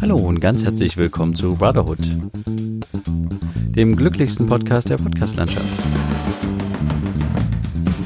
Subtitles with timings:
[0.00, 1.98] Hallo und ganz herzlich willkommen zu Brotherhood,
[3.74, 5.66] dem glücklichsten Podcast der Podcastlandschaft.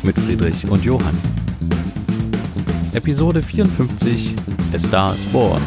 [0.03, 1.19] Mit Friedrich und Johann.
[2.93, 4.35] Episode 54:
[4.73, 5.61] A Star is Born.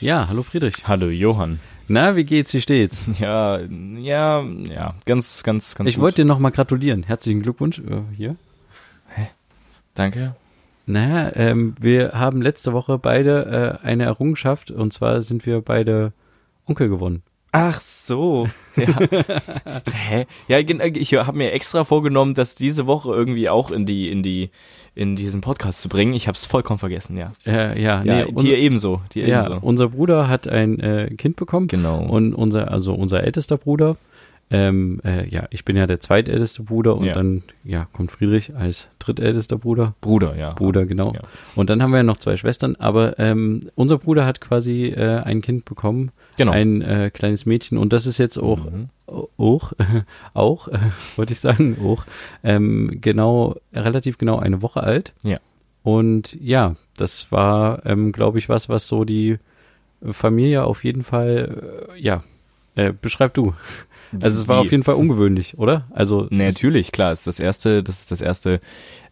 [0.00, 0.86] Ja, hallo Friedrich.
[0.86, 1.60] Hallo Johann.
[1.88, 3.02] Na, wie geht's, wie steht's?
[3.18, 7.02] Ja, ja, ja, ganz, ganz, ganz Ich wollte dir nochmal gratulieren.
[7.02, 8.36] Herzlichen Glückwunsch äh, hier.
[9.94, 10.34] Danke.
[10.86, 16.12] Naja, ähm, wir haben letzte Woche beide äh, eine Errungenschaft und zwar sind wir beide
[16.66, 17.22] Onkel gewonnen.
[17.54, 18.48] Ach so.
[18.76, 18.86] Ja.
[19.94, 20.26] Hä?
[20.48, 24.22] Ja, gen- ich habe mir extra vorgenommen, das diese Woche irgendwie auch in die, in
[24.22, 24.48] die,
[24.94, 26.14] in diesen Podcast zu bringen.
[26.14, 27.30] Ich habe es vollkommen vergessen, ja.
[27.44, 29.02] Äh, ja, Ja, nee, dir ebenso.
[29.14, 29.58] Dir ja, ebenso.
[29.66, 31.68] unser Bruder hat ein äh, Kind bekommen.
[31.68, 32.02] Genau.
[32.02, 33.98] Und unser, also unser ältester Bruder,
[34.52, 37.12] ähm, äh, ja, ich bin ja der zweitälteste Bruder und Ja.
[37.14, 39.94] dann, ja, kommt Friedrich als drittältester Bruder.
[40.00, 40.52] Bruder, ja.
[40.52, 41.12] Bruder, genau.
[41.14, 41.20] Ja.
[41.56, 45.18] Und dann haben wir ja noch zwei Schwestern, aber ähm, unser Bruder hat quasi äh,
[45.20, 46.52] ein Kind bekommen, Genau.
[46.52, 48.88] ein äh, kleines Mädchen und das ist jetzt auch, Mhm.
[49.36, 49.72] auch,
[50.34, 50.78] auch, äh,
[51.16, 52.04] wollte ich sagen, auch,
[52.44, 55.12] ähm, genau, relativ genau eine Woche alt.
[55.22, 55.38] Ja.
[55.82, 59.38] Und ja, das war, ähm, glaube ich, was, was so die
[60.10, 62.22] Familie auf jeden Fall, äh, ja,
[62.74, 63.54] äh, beschreib du.
[64.20, 65.86] Also es war auf jeden Fall ungewöhnlich, oder?
[65.92, 68.60] Also Nee, natürlich, klar, ist das erste, das ist das erste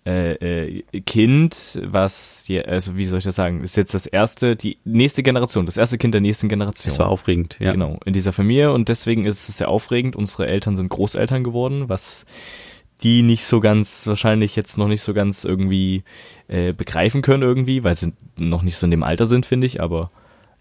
[0.07, 0.33] äh,
[0.79, 4.79] äh, Kind, was, ja, also wie soll ich das sagen, ist jetzt das erste, die
[4.85, 6.91] nächste Generation, das erste Kind der nächsten Generation.
[6.91, 7.71] es war aufregend, ja.
[7.73, 10.17] Genau, in dieser Familie und deswegen ist es sehr aufregend.
[10.17, 12.25] Unsere Eltern sind Großeltern geworden, was
[13.03, 16.03] die nicht so ganz, wahrscheinlich jetzt noch nicht so ganz irgendwie
[16.49, 19.81] äh, begreifen können irgendwie, weil sie noch nicht so in dem Alter sind, finde ich,
[19.83, 20.11] aber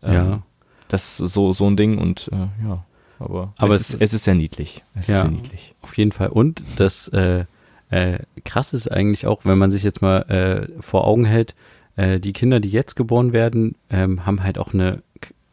[0.04, 0.44] ähm, Ja.
[0.90, 2.86] das ist so, so ein Ding und äh, ja,
[3.20, 4.84] aber, Aber es, es- ist, es ist sehr niedlich.
[4.96, 5.16] Es Ja.
[5.16, 5.76] ist sehr niedlich.
[5.82, 6.30] Auf jeden Fall.
[6.30, 7.46] Und das äh,
[7.90, 11.56] äh, krass ist eigentlich auch, wenn man sich jetzt mal äh, vor Augen hält,
[11.96, 15.02] äh, die Kinder, die jetzt geboren werden, ähm, haben halt auch eine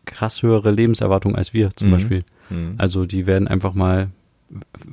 [0.05, 1.93] krass höhere Lebenserwartung als wir zum Mhm.
[1.93, 2.25] Beispiel.
[2.51, 2.75] Mhm.
[2.79, 4.09] Also die werden einfach mal,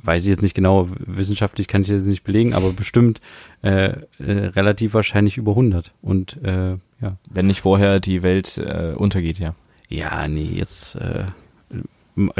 [0.02, 3.20] weiß ich jetzt nicht genau, wissenschaftlich kann ich jetzt nicht belegen, aber bestimmt
[3.62, 5.92] äh, äh, relativ wahrscheinlich über 100.
[6.02, 7.16] Und äh, ja.
[7.30, 9.54] Wenn nicht vorher die Welt äh, untergeht, ja.
[9.88, 11.24] Ja, nee, jetzt äh,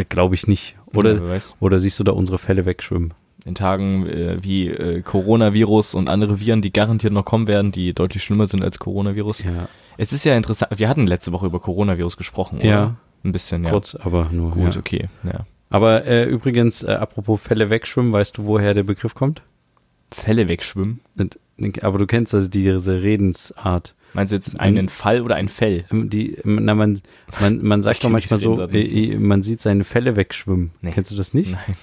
[0.08, 0.76] glaube ich nicht.
[0.94, 3.14] Oder, Ja, oder siehst du da unsere Fälle wegschwimmen?
[3.46, 7.92] in Tagen äh, wie äh, Coronavirus und andere Viren, die garantiert noch kommen werden, die
[7.92, 9.44] deutlich schlimmer sind als Coronavirus.
[9.44, 9.68] Ja,
[9.98, 12.66] Es ist ja interessant, wir hatten letzte Woche über Coronavirus gesprochen, oder?
[12.66, 12.96] Ja.
[13.22, 13.70] Ein bisschen, ja.
[13.70, 14.52] kurz, aber nur.
[14.52, 14.80] Gut, ja.
[14.80, 15.44] okay, ja.
[15.68, 19.42] Aber äh, übrigens, äh, apropos Fälle wegschwimmen, weißt du, woher der Begriff kommt?
[20.10, 21.00] Fälle wegschwimmen.
[21.18, 21.38] Und-
[21.82, 23.94] Aber du kennst also diese Redensart.
[24.14, 25.84] Meinst du jetzt einen Ähm, Fall oder ein Fell?
[25.90, 27.00] Ähm, Die, na, man,
[27.40, 30.70] man, man sagt doch manchmal so, äh, äh, man sieht seine Fälle wegschwimmen.
[30.80, 30.92] Nee.
[30.92, 31.52] Kennst du das nicht?
[31.52, 31.76] Nein.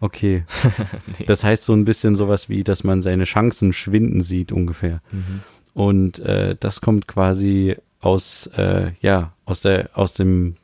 [0.00, 0.44] Okay.
[1.18, 1.24] Nee.
[1.26, 5.00] Das heißt so ein bisschen sowas wie, dass man seine Chancen schwinden sieht ungefähr.
[5.10, 5.40] Mhm.
[5.74, 10.56] Und äh, das kommt quasi aus, äh, ja, aus der, aus dem,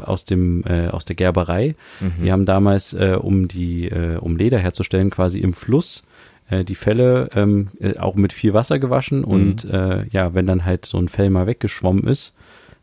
[0.00, 1.74] aus dem, äh, aus der Gerberei.
[2.00, 2.12] Mhm.
[2.24, 6.02] Wir haben damals, äh, um die, äh, um Leder herzustellen, quasi im Fluss
[6.48, 10.64] äh, die Felle ähm, äh, auch mit viel Wasser gewaschen und äh, ja, wenn dann
[10.64, 12.34] halt so ein Fell mal weggeschwommen ist,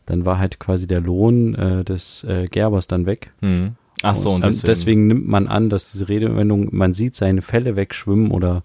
[0.06, 3.31] dann war halt quasi der Lohn äh, des äh, Gerbers dann weg.
[3.42, 3.75] Mhm.
[4.02, 4.68] Ach so, und Ähm, deswegen.
[4.68, 8.64] deswegen nimmt man an, dass diese Redewendung, man sieht seine Fälle wegschwimmen oder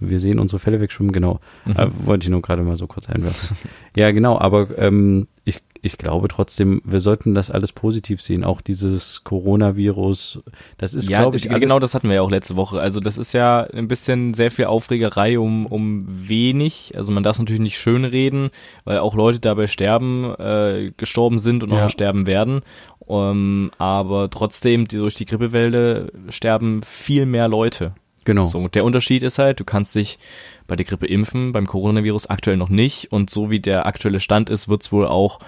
[0.00, 1.40] wir sehen unsere Fälle wegschwimmen, genau.
[1.66, 1.72] Mhm.
[1.76, 3.56] Äh, wollte ich nur gerade mal so kurz einwerfen.
[3.94, 8.44] ja, genau, aber ähm, ich, ich glaube trotzdem, wir sollten das alles positiv sehen.
[8.44, 10.40] Auch dieses Coronavirus,
[10.78, 12.80] das ist, ja, glaube ich, ich, alles, genau das hatten wir ja auch letzte Woche.
[12.80, 16.92] Also das ist ja ein bisschen sehr viel Aufregerei um, um wenig.
[16.96, 18.50] Also man darf natürlich nicht schön reden,
[18.84, 21.82] weil auch Leute dabei sterben, äh, gestorben sind und auch Ja.
[21.84, 22.60] noch sterben werden.
[23.08, 27.94] Ähm, aber trotzdem, die, durch die Grippewelle sterben viel mehr Leute.
[28.30, 28.46] Genau.
[28.46, 30.18] So, der Unterschied ist halt, du kannst dich
[30.66, 33.10] bei der Grippe impfen, beim Coronavirus aktuell noch nicht.
[33.12, 35.40] Und so wie der aktuelle Stand ist, wird es wohl auch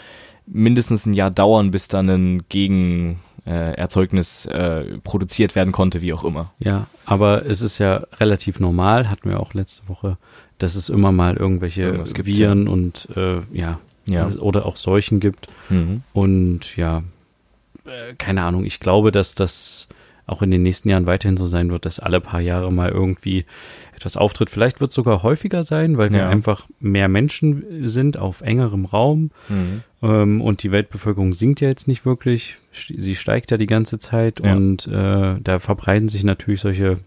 [0.47, 6.12] mindestens ein Jahr dauern, bis dann ein Gegenerzeugnis äh, Erzeugnis, äh, produziert werden konnte, wie
[6.12, 6.53] auch immer.
[6.59, 10.17] Ja, aber es ist ja relativ normal, hatten wir auch letzte Woche,
[10.58, 14.28] dass es immer mal irgendwelche Viren und äh, ja, Ja.
[14.38, 15.49] oder auch Seuchen gibt.
[15.70, 16.02] Mhm.
[16.12, 17.02] Und ja,
[17.85, 19.88] äh, keine Ahnung, ich glaube, dass das
[20.27, 23.45] auch in den nächsten Jahren weiterhin so sein wird, dass alle paar Jahre mal irgendwie
[23.97, 24.51] etwas auftritt.
[24.51, 26.29] Vielleicht wird es sogar häufiger sein, weil wir Ja.
[26.29, 29.83] einfach mehr Menschen sind auf engerem Raum Mhm.
[30.03, 32.59] ähm, und die Weltbevölkerung sinkt ja jetzt nicht wirklich.
[32.73, 34.53] Sie steigt ja die ganze Zeit Ja.
[34.55, 36.99] und äh, da verbreiten sich natürlich solche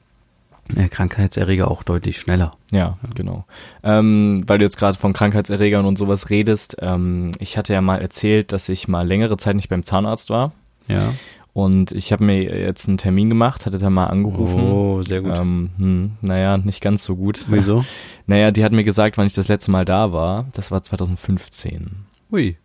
[0.75, 2.53] äh, Krankheitserreger auch deutlich schneller.
[2.71, 3.45] Ja, genau.
[3.83, 8.01] Ähm, weil du jetzt gerade von Krankheitserregern und sowas redest, ähm, ich hatte ja mal
[8.01, 10.53] erzählt, dass ich mal längere Zeit nicht beim Zahnarzt war.
[10.87, 11.13] Ja.
[11.55, 14.59] Und ich habe mir jetzt einen Termin gemacht, hatte da mal angerufen.
[14.59, 15.37] Oh, sehr gut.
[15.37, 17.45] Ähm, hm, naja, nicht ganz so gut.
[17.47, 17.85] Wieso?
[18.27, 20.47] Naja, die hat mir gesagt, wann ich das letzte Mal da war.
[20.51, 21.91] Das war 2015.
[22.29, 22.57] Ui.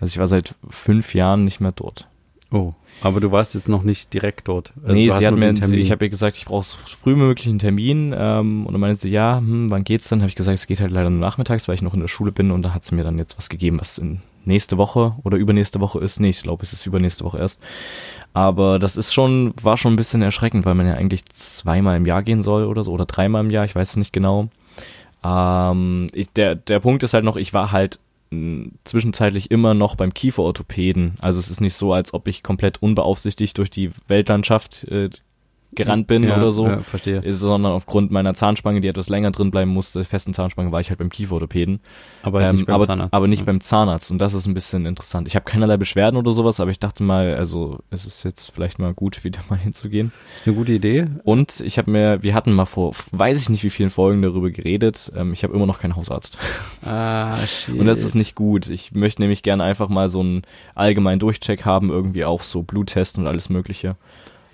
[0.00, 2.08] Also ich war seit fünf Jahren nicht mehr dort.
[2.52, 4.74] Oh, aber du warst jetzt noch nicht direkt dort.
[4.82, 5.78] Also nee, sie hat mir, Termin.
[5.78, 8.14] ich habe ihr gesagt, ich brauche so früh möglich einen Termin.
[8.14, 10.20] Ähm, und dann meinte sie, ja, hm, wann geht's denn?
[10.20, 12.32] Habe ich gesagt, es geht halt leider nur nachmittags, weil ich noch in der Schule
[12.32, 12.50] bin.
[12.50, 15.80] Und da hat sie mir dann jetzt was gegeben, was in nächste Woche oder übernächste
[15.80, 16.20] Woche ist.
[16.20, 17.60] Nee, ich glaube, es ist übernächste Woche erst.
[18.32, 22.06] Aber das ist schon, war schon ein bisschen erschreckend, weil man ja eigentlich zweimal im
[22.06, 24.48] Jahr gehen soll oder so, oder dreimal im Jahr, ich weiß es nicht genau.
[25.24, 27.98] Ähm, ich, der, der Punkt ist halt noch, ich war halt
[28.30, 31.14] mh, zwischenzeitlich immer noch beim Kieferorthopäden.
[31.20, 35.10] Also es ist nicht so, als ob ich komplett unbeaufsichtigt durch die Weltlandschaft äh,
[35.76, 37.22] gerannt bin ja, oder so, Ja, verstehe.
[37.32, 40.98] sondern aufgrund meiner Zahnspange, die etwas länger drin bleiben musste, festen Zahnspange, war ich halt
[40.98, 41.80] beim Kieferorthopäden.
[42.22, 43.14] Aber Ähm, nicht beim aber, Zahnarzt.
[43.14, 43.44] aber nicht ja.
[43.46, 45.28] beim Zahnarzt und das ist ein bisschen interessant.
[45.28, 48.78] Ich habe keinerlei Beschwerden oder sowas, aber ich dachte mal, also es ist jetzt vielleicht
[48.78, 50.12] mal gut, wieder mal hinzugehen.
[50.34, 51.06] Ist eine gute Idee.
[51.24, 54.50] Und ich habe mir, wir hatten mal vor, weiß ich nicht wie vielen Folgen darüber
[54.50, 56.38] geredet, ähm, ich habe immer noch keinen Hausarzt.
[56.84, 57.78] Ah, shit.
[57.78, 58.68] Und das ist nicht gut.
[58.70, 60.42] Ich möchte nämlich gerne einfach mal so einen
[60.74, 63.96] allgemeinen Durchcheck haben, irgendwie auch so Bluttest und alles mögliche.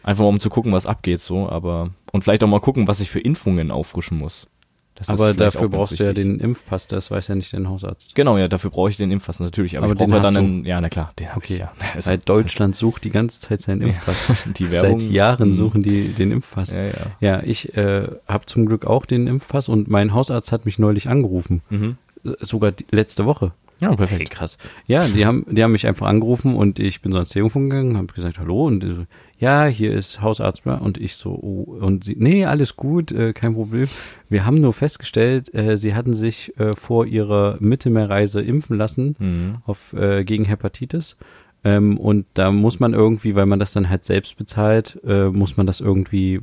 [0.02, 3.00] Einfach mal um zu gucken, was abgeht so, aber und vielleicht auch mal gucken, was
[3.00, 4.49] ich für Impfungen auffrischen muss.
[4.94, 8.14] Das Aber dafür brauchst du ja den Impfpass, das weiß ja nicht dein Hausarzt.
[8.14, 10.64] Genau, ja, dafür brauche ich den Impfpass natürlich, aber, Aber ich brauche ja dann einen,
[10.66, 11.54] ja, na klar, den habe Okay.
[11.54, 11.72] ich ja.
[11.94, 13.81] Also, Seit Deutschland sucht die ganze Zeit seinen.
[13.82, 14.16] Impfpass.
[14.58, 15.00] die Werbung.
[15.00, 15.52] Seit Jahren Mhm.
[15.54, 16.72] suchen die den Impfpass.
[16.72, 16.93] Ja, ja.
[17.20, 21.08] Ja, ich äh, habe zum Glück auch den Impfpass und mein Hausarzt hat mich neulich
[21.08, 21.62] angerufen.
[21.70, 21.96] Mhm.
[22.40, 23.52] Sogar die, letzte Woche.
[23.82, 24.31] Ja, perfekt.
[24.31, 24.58] krass.
[24.87, 27.96] Ja, die haben, die haben mich einfach angerufen und ich bin so ans Telefon gegangen,
[27.96, 29.06] habe gesagt, hallo und so,
[29.38, 33.55] ja, hier ist Hausarzt und ich so, oh, und sie, nee, alles gut, äh, kein
[33.55, 33.88] Problem.
[34.29, 39.56] Wir haben nur festgestellt, äh, sie hatten sich äh, vor ihrer Mittelmeerreise impfen lassen Mhm.
[39.67, 41.17] auf äh, gegen Hepatitis.
[41.64, 45.56] Ähm, und da muss man irgendwie, weil man das dann halt selbst bezahlt, äh, muss
[45.56, 46.40] man das irgendwie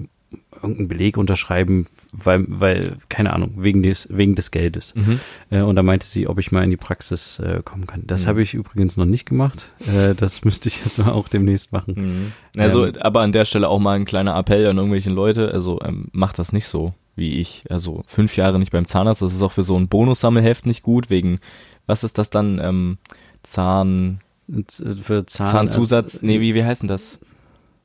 [0.53, 4.93] irgendeinen Beleg unterschreiben, weil, weil, keine Ahnung, wegen des, wegen des Geldes.
[4.95, 5.19] Mhm.
[5.49, 8.03] Äh, und da meinte sie, ob ich mal in die Praxis äh, kommen kann.
[8.05, 8.27] Das Mhm.
[8.29, 9.71] habe ich übrigens noch nicht gemacht.
[9.87, 12.33] Äh, das müsste ich jetzt mal auch demnächst machen.
[12.55, 12.61] Mhm.
[12.61, 15.79] Also, Ähm, aber an der Stelle auch mal ein kleiner Appell an irgendwelche Leute, also
[15.83, 17.63] ähm, macht das nicht so wie ich.
[17.69, 21.09] Also fünf Jahre nicht beim Zahnarzt, das ist auch für so ein Bonussammelheft nicht gut,
[21.09, 21.39] wegen,
[21.85, 22.97] was ist das dann, ähm,
[23.43, 24.61] Zahn, äh,
[24.93, 27.19] für Zahn, Zahnzusatz, also, nee, wie, wie heißt denn das?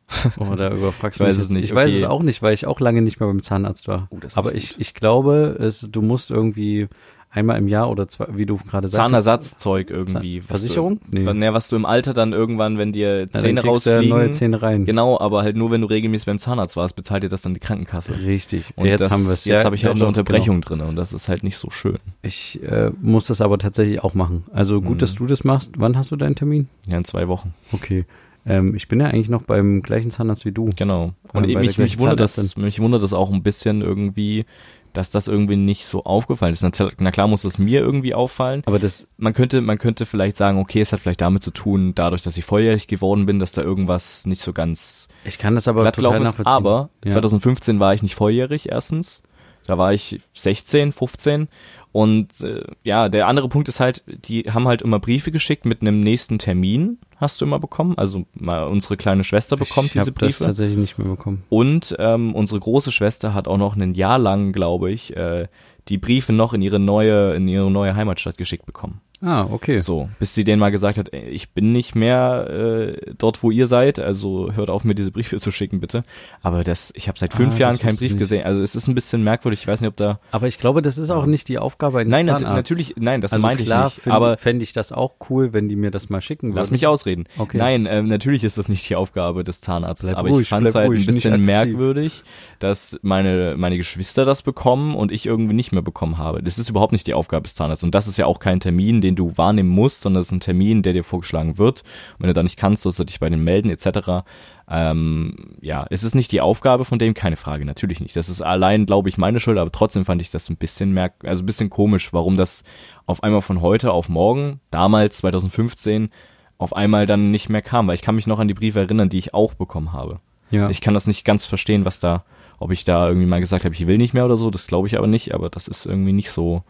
[0.57, 1.99] Da überfragst Ich du weiß mich es nicht, Ich weiß okay.
[1.99, 4.09] es auch nicht, weil ich auch lange nicht mehr beim Zahnarzt war.
[4.11, 6.89] Oh, Aber ich, ich glaube, es, du musst irgendwie
[7.31, 8.95] einmal im Jahr oder zwei, wie du gerade sagst.
[8.97, 10.41] Zahnersatzzeug irgendwie.
[10.43, 11.01] was Versicherung?
[11.11, 11.33] Du, Nee.
[11.33, 11.53] nee.
[11.53, 14.09] was du im Alter dann irgendwann, wenn dir Zähne ja rausfliegen.
[14.09, 14.85] neue Zähne rein.
[14.85, 17.59] Genau, aber halt nur, wenn du regelmäßig beim Zahnarzt warst, bezahlt dir das dann die
[17.59, 18.15] Krankenkasse.
[18.25, 18.73] Richtig.
[18.77, 19.45] Und jetzt das, haben wir es.
[19.47, 21.71] Jetzt ja, habe ich halt eine doch, Unterbrechung drin und das ist halt nicht so
[21.71, 21.95] schön.
[21.95, 22.03] Genau.
[22.23, 24.45] Ich äh, muss das aber tatsächlich auch machen.
[24.53, 24.99] Also gut, Mhm.
[24.99, 25.73] dass du das machst.
[25.77, 26.69] Wann hast du deinen Termin?
[26.87, 27.53] Ja, in zwei Wochen.
[27.73, 28.05] Okay.
[28.47, 30.71] Ähm, ich bin ja eigentlich noch beim gleichen Zahnarzt wie du.
[30.77, 31.13] Genau.
[31.33, 34.45] Und der mich, mich, wundert das, mich wundert das auch ein bisschen irgendwie,
[34.93, 36.63] dass das irgendwie nicht so aufgefallen ist.
[36.99, 38.63] Na, klar muss das mir irgendwie auffallen.
[38.67, 41.95] Aber das, Man könnte, man könnte vielleicht sagen, okay, es hat vielleicht damit zu tun,
[41.95, 45.67] dadurch, dass ich volljährig geworden bin, dass da irgendwas nicht so ganz ich kann das
[45.69, 46.47] aber total nachvollziehen.
[46.47, 47.13] Aber Ja.
[47.13, 49.23] 2015 war ich nicht volljährig erstens.
[49.67, 51.49] Da war ich 16, 15.
[51.91, 55.81] Und äh, ja, der andere Punkt ist halt, die haben halt immer Briefe geschickt mit
[55.81, 57.97] einem nächsten Termin, hast du immer bekommen.
[57.97, 60.45] Also mal unsere kleine Schwester bekommt ich diese hab das Briefe.
[60.45, 61.45] tatsächlich nicht mehr bekommen.
[61.49, 65.47] Und ähm, unsere große Schwester hat auch noch ein Jahr lang, glaube ich, äh,
[65.89, 69.01] die Briefe noch in ihre neue, in ihre neue Heimatstadt geschickt bekommen.
[69.23, 69.79] Ah, okay.
[69.79, 73.51] So, bis sie denen mal gesagt hat, ey, ich bin nicht mehr äh, dort, wo
[73.51, 76.05] ihr seid, also hört auf, mir diese Briefe zu schicken, bitte.
[76.43, 78.45] Aber das, ich habe seit fünf Ah, Jahren keinen Brief gesehen.
[78.45, 79.61] Also es ist ein bisschen merkwürdig.
[79.61, 80.21] Ich weiß nicht, ob da.
[80.31, 83.33] Aber ich glaube, das ist auch nicht die Aufgabe eines Nein, nat natürlich, nein, das
[83.33, 84.09] also meinte klar ich nicht.
[84.15, 86.57] aber fände ich das auch cool, wenn die mir das mal schicken würden.
[86.57, 87.25] lass mich ausreden.
[87.39, 87.57] Okay.
[87.57, 90.11] Nein, ähm, natürlich ist das nicht die Aufgabe des Zahnarztes.
[90.11, 92.25] Bleib aber ruhig, ich fand es halt ruhig, ein bisschen merkwürdig,
[92.59, 96.43] dass meine meine Geschwister das bekommen und ich irgendwie nicht mehr bekommen habe.
[96.43, 97.85] Das ist überhaupt nicht die Aufgabe des Zahnarztes.
[97.85, 100.41] Und das ist ja auch kein Termin, den du wahrnehmen musst, sondern das ist ein
[100.41, 101.83] Termin, der dir vorgeschlagen wird.
[102.15, 104.25] Und wenn du da nicht kannst, sollst du dich bei denen melden, etc.
[104.69, 108.17] Ähm, ja, es ist nicht die Aufgabe von dem, keine Frage, natürlich nicht.
[108.17, 111.15] Das ist allein, glaube ich, meine Schuld, aber trotzdem fand ich das ein bisschen merk
[111.25, 112.65] also ein bisschen komisch, warum das
[113.07, 116.11] auf einmal von heute auf morgen, damals 2015,
[116.57, 119.09] auf einmal dann nicht mehr kam, weil ich kann mich noch an die Briefe erinnern,
[119.09, 120.21] die ich auch bekommen habe.
[120.51, 120.71] Ja.
[120.71, 122.25] Ich kann das nicht ganz verstehen, was da,
[122.59, 124.87] ob ich da irgendwie mal gesagt habe, ich will nicht mehr oder so, das glaube
[124.87, 126.63] ich aber nicht, aber das ist irgendwie nicht so,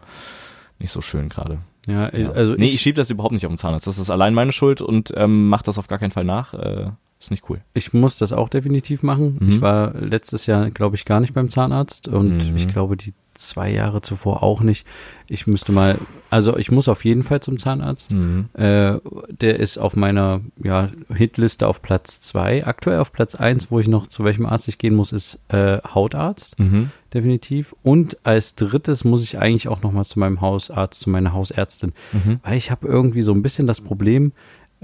[0.78, 1.58] nicht so schön gerade.
[1.86, 2.30] Ja, Ja.
[2.32, 3.86] also nee, ich, ich schiebe das überhaupt nicht auf den Zahnarzt.
[3.86, 6.54] Das ist allein meine Schuld und ähm, macht das auf gar keinen Fall nach.
[6.54, 7.60] Äh, Ist nicht cool.
[7.74, 9.38] Ich muss das auch definitiv machen.
[9.40, 9.48] Mhm.
[9.48, 12.56] Ich war letztes Jahr, glaube ich, gar nicht beim Zahnarzt und Mhm.
[12.56, 14.86] ich glaube, die zwei Jahre zuvor auch nicht.
[15.28, 15.98] Ich müsste mal,
[16.30, 18.12] also ich muss auf jeden Fall zum Zahnarzt.
[18.12, 18.48] Mhm.
[18.54, 18.98] Äh,
[19.30, 22.64] der ist auf meiner ja, Hitliste auf Platz zwei.
[22.66, 25.78] Aktuell auf Platz eins, wo ich noch zu welchem Arzt ich gehen muss, ist äh,
[25.94, 26.90] Hautarzt, Mhm.
[27.12, 27.74] definitiv.
[27.82, 31.92] Und als drittes muss ich eigentlich auch noch mal zu meinem Hausarzt, zu meiner Hausärztin,
[32.12, 32.40] Mhm.
[32.42, 34.32] weil ich habe irgendwie so ein bisschen das Problem,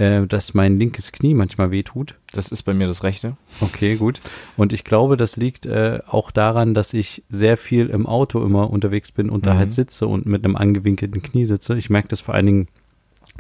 [0.00, 2.14] äh, dass mein linkes Knie manchmal wehtut.
[2.32, 3.36] Das ist bei mir das Rechte.
[3.60, 4.20] Okay, gut.
[4.56, 8.70] Und ich glaube, das liegt äh, auch daran, dass ich sehr viel im Auto immer
[8.70, 9.58] unterwegs bin und da Mhm.
[9.58, 11.76] halt sitze und mit einem angewinkelten Knie sitze.
[11.76, 12.68] Ich merke das vor allen Dingen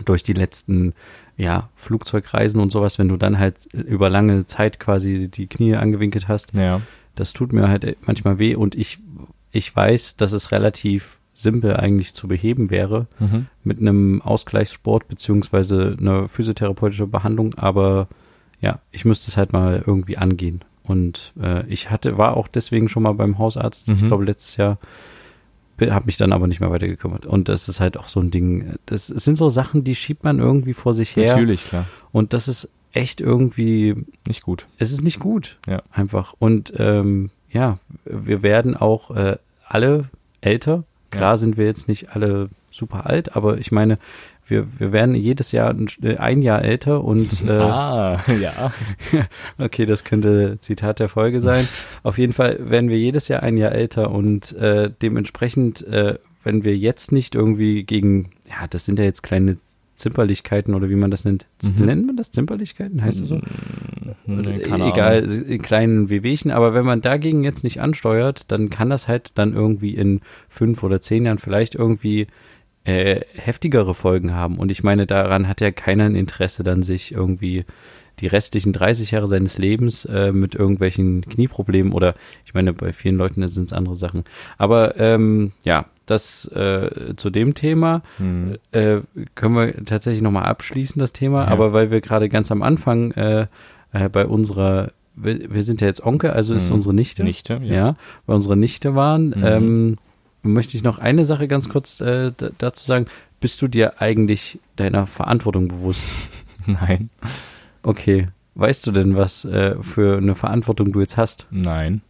[0.04, 0.92] durch die letzten
[1.36, 6.28] ja, Flugzeugreisen und sowas, wenn du dann halt über lange Zeit quasi die Knie angewinkelt
[6.28, 6.52] hast.
[6.52, 6.82] Ja.
[7.14, 8.98] Das tut mir halt manchmal weh und ich,
[9.50, 13.46] ich weiß, dass es relativ simpel eigentlich zu beheben wäre Mhm.
[13.64, 18.08] mit einem Ausgleichssport beziehungsweise einer physiotherapeutische Behandlung, aber
[18.60, 20.62] ja, ich müsste es halt mal irgendwie angehen.
[20.84, 24.06] Und äh, ich hatte, war auch deswegen schon mal beim Hausarzt, ich Mhm.
[24.08, 24.78] glaube letztes Jahr,
[25.80, 27.24] habe mich dann aber nicht mehr weiter gekümmert.
[27.24, 28.74] Und das ist halt auch so ein Ding.
[28.84, 31.28] Das es sind so Sachen, die schiebt man irgendwie vor sich her.
[31.28, 31.86] Natürlich, klar.
[32.12, 33.94] Und das ist echt irgendwie,
[34.26, 34.66] Nicht gut.
[34.78, 35.58] es ist nicht gut.
[35.66, 35.82] Ja.
[35.90, 36.34] Einfach.
[36.38, 40.10] Und ähm, ja, wir werden auch äh, alle
[40.42, 40.84] älter.
[41.10, 41.36] Klar Ja.
[41.36, 43.98] sind wir jetzt nicht alle super alt, aber ich meine,
[44.46, 48.72] wir, wir werden jedes Jahr ein, äh, ein Jahr älter und äh, ah, ja.
[49.58, 51.68] okay, das könnte Zitat der Folge sein.
[52.02, 56.64] Auf jeden Fall werden wir jedes Jahr ein Jahr älter und äh, dementsprechend, äh, wenn
[56.64, 59.58] wir jetzt nicht irgendwie gegen, ja, das sind ja jetzt kleine
[59.94, 61.46] Zimperlichkeiten oder wie man das nennt.
[61.62, 61.84] Mhm.
[61.84, 63.02] Nennt man das Zimperlichkeiten?
[63.02, 63.40] Heißt das so?
[64.26, 65.44] Nee, Äh, keine egal, Ahnung.
[65.46, 69.54] in kleinen Wehwehchen, aber wenn man dagegen jetzt nicht ansteuert, dann kann das halt dann
[69.54, 72.26] irgendwie in fünf oder zehn Jahren vielleicht irgendwie
[72.84, 74.58] äh, heftigere Folgen haben.
[74.58, 77.64] Und ich meine, daran hat ja keiner ein Interesse, dann sich irgendwie
[78.20, 82.14] die restlichen 30 Jahre seines Lebens äh, mit irgendwelchen Knieproblemen oder
[82.44, 84.24] ich meine, bei vielen Leuten sind es andere Sachen.
[84.58, 88.56] Aber ähm, ja, das äh, zu dem Thema Hm.
[88.72, 88.98] äh,
[89.36, 91.44] können wir tatsächlich nochmal abschließen, das Thema.
[91.44, 91.48] Ja.
[91.48, 93.46] Aber weil wir gerade ganz am Anfang äh,
[93.92, 96.76] äh, bei unserer, wir, wir sind ja jetzt Onkel, also ist Mhm.
[96.76, 97.24] unsere Nichte.
[97.24, 97.74] Nichte, ja.
[97.74, 97.96] ja.
[98.26, 99.44] bei unserer Nichte waren, Mhm.
[99.44, 99.96] ähm,
[100.42, 103.06] möchte ich noch eine Sache ganz kurz äh, dazu sagen.
[103.40, 106.06] Bist du dir eigentlich deiner Verantwortung bewusst?
[106.66, 107.10] Nein.
[107.82, 108.28] Okay.
[108.54, 111.46] Weißt du denn, was äh, für eine Verantwortung du jetzt hast?
[111.50, 112.02] Nein.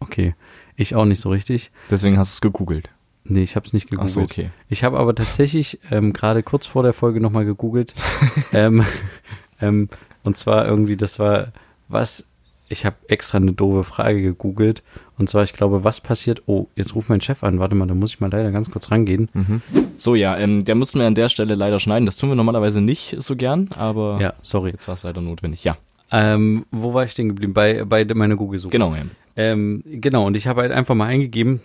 [0.00, 0.34] Okay.
[0.76, 1.70] Ich auch nicht so richtig.
[1.90, 2.88] Deswegen hast du es gegoogelt.
[3.24, 4.10] Nee, ich habe es nicht Ach gegoogelt.
[4.12, 4.50] so, okay.
[4.70, 7.92] Ich habe aber tatsächlich ähm, gerade kurz vor der Folge nochmal gegoogelt.
[8.54, 8.84] ähm,
[9.60, 9.88] ähm,
[10.22, 11.48] und zwar irgendwie, das war,
[11.88, 12.24] was,
[12.68, 14.82] ich habe extra eine doofe Frage gegoogelt.
[15.18, 17.94] Und zwar, ich glaube, was passiert, oh, jetzt ruft mein Chef an, warte mal, da
[17.94, 19.28] muss ich mal leider ganz kurz rangehen.
[19.32, 19.62] Mhm.
[19.96, 22.06] So, ja, ähm, der mussten wir an der Stelle leider schneiden.
[22.06, 24.70] Das tun wir normalerweise nicht so gern, aber Ja, sorry.
[24.70, 25.64] jetzt war es leider notwendig.
[25.64, 25.76] Ja,
[26.12, 27.52] Ähm, wo war ich stehen geblieben?
[27.52, 28.70] Bei, bei meiner Google-Suche.
[28.70, 28.94] genau.
[28.94, 29.02] Ja.
[29.36, 31.60] Ähm, genau, und ich habe halt einfach mal eingegeben,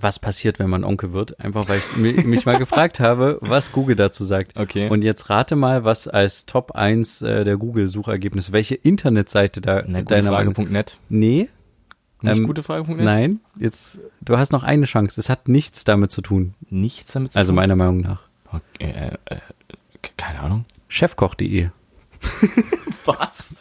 [0.00, 1.38] was passiert, wenn man Onkel wird.
[1.40, 4.56] Einfach, weil ich mi- mich mal gefragt habe, was Google dazu sagt.
[4.56, 4.88] Okay.
[4.90, 10.02] Und jetzt rate mal, was als Top 1 äh, der Google-Suchergebnisse, welche Internetseite da Na,
[10.02, 10.98] deiner Meinung gutefrage.net.
[11.08, 11.48] Nee,
[12.22, 13.04] Nicht Ähm, gutefrage.net?
[13.04, 15.20] nein, jetzt, du hast noch eine Chance.
[15.20, 16.54] Es hat nichts damit zu tun.
[16.70, 17.56] Nichts damit zu Also tun?
[17.56, 18.22] meiner Meinung nach.
[18.50, 19.38] Okay, äh, äh,
[20.16, 20.64] keine Ahnung.
[20.88, 21.68] Chefkoch.de.
[23.04, 23.54] Was?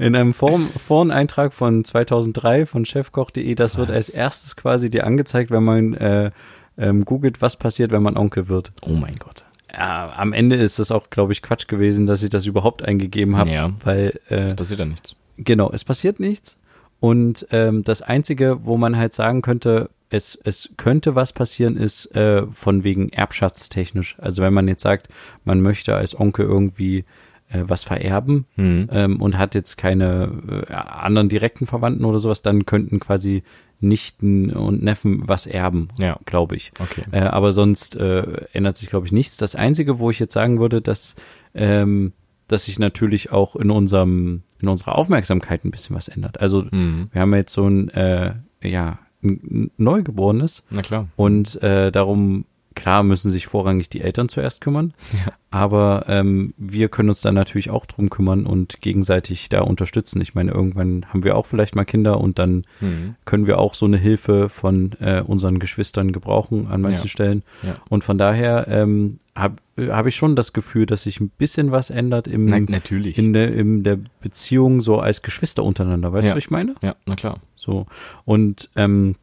[0.00, 3.96] In einem Forum, Foreneintrag von 2003 von chefkoch.de, das wird Was?
[3.96, 6.30] als erstes quasi dir angezeigt, wenn man äh,
[6.78, 8.72] ähm, googelt, was passiert, wenn man Onkel wird.
[8.82, 9.44] Oh mein Gott.
[9.72, 13.36] Ja, am Ende ist das auch, glaube ich, Quatsch gewesen, dass ich das überhaupt eingegeben
[13.36, 13.70] habe, Ja.
[13.84, 15.14] weil äh, Es passiert ja nichts.
[15.36, 16.56] genau, es passiert nichts.
[16.98, 22.06] Und ähm, das Einzige, wo man halt sagen könnte, es, es könnte was passieren, ist
[22.16, 24.16] äh, von wegen erbschaftstechnisch.
[24.18, 25.08] Also wenn man jetzt sagt,
[25.44, 27.04] man möchte als Onkel irgendwie
[27.50, 28.88] äh, was vererben Hm.
[28.90, 33.42] ähm, und hat jetzt keine äh, anderen direkten Verwandten oder sowas, dann könnten quasi
[33.82, 36.18] Nichten und Neffen was erben, Ja.
[36.26, 36.72] glaube ich.
[36.78, 37.02] Okay.
[37.12, 39.36] Äh, aber sonst äh, ändert sich, glaube ich, nichts.
[39.38, 41.14] Das Einzige, wo ich jetzt sagen würde, dass,
[41.54, 42.12] ähm,
[42.46, 46.40] dass sich natürlich auch in unserem, in unserer Aufmerksamkeit ein bisschen was ändert.
[46.40, 47.08] Also Mhm.
[47.12, 51.08] wir haben jetzt so ein, äh, ja, ein Neugeborenes Na klar.
[51.16, 52.44] und äh, darum,
[52.80, 55.32] klar müssen sich vorrangig die Eltern zuerst kümmern, Ja.
[55.50, 60.20] aber ähm, wir können uns dann natürlich auch drum kümmern und gegenseitig da unterstützen.
[60.20, 63.14] Ich meine, irgendwann haben wir auch vielleicht mal Kinder und dann Mhm.
[63.24, 67.08] können wir auch so eine Hilfe von äh, unseren Geschwistern gebrauchen an manchen Ja.
[67.10, 67.42] Stellen.
[67.62, 67.76] Ja.
[67.88, 71.90] Und von daher ähm, habe hab ich schon das Gefühl, dass sich ein bisschen was
[71.90, 73.16] ändert im, Na, natürlich.
[73.18, 76.12] in, der, in der Beziehung so als Geschwister untereinander.
[76.12, 76.74] Weißt du, was ich meine?
[76.82, 77.38] ja, na klar.
[77.56, 77.86] So.
[78.24, 79.14] Und ähm,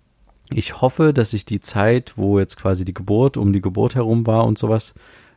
[0.53, 4.27] ich hoffe, dass ich die Zeit, wo jetzt quasi die Geburt um die Geburt herum
[4.27, 4.93] war und sowas,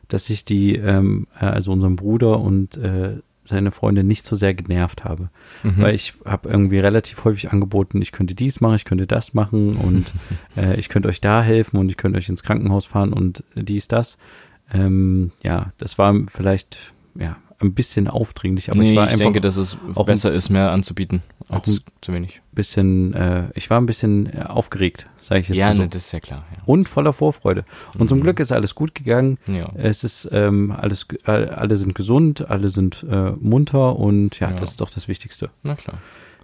[0.07, 4.53] dass ich die, ähm, äh, also unserem Bruder und äh, seine Freunde nicht so sehr
[4.53, 5.29] genervt habe.
[5.63, 5.77] Mhm.
[5.77, 9.75] Weil ich habe irgendwie relativ häufig angeboten, ich könnte dies machen, ich könnte das machen
[9.75, 10.13] und
[10.57, 13.87] äh, ich könnte euch da helfen und ich könnte euch ins Krankenhaus fahren und dies,
[13.87, 14.17] das.
[14.73, 19.25] Ähm, ja, das war vielleicht ja ein bisschen aufdringlich, aber nee, ich war ich einfach
[19.25, 22.41] denke, dass es auch besser ist, mehr anzubieten als zu wenig.
[22.51, 25.81] bisschen, äh, ich war ein bisschen äh, aufgeregt, sage ich jetzt Ja, mal so.
[25.81, 26.45] ne, das ist ja klar.
[26.55, 26.63] Ja.
[26.65, 27.65] Und voller Vorfreude.
[27.97, 28.23] Und zum Mhm.
[28.23, 29.37] Glück ist alles gut gegangen.
[29.47, 29.69] Ja.
[29.75, 34.55] Es ist ähm, alles, alle sind gesund, alle sind äh, munter und ja, Ja.
[34.55, 35.49] das ist doch das Wichtigste.
[35.63, 35.97] Na klar.